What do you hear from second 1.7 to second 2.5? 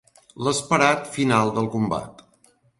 combat.